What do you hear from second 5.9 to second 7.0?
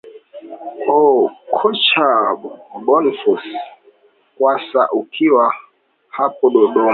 hapo dodoma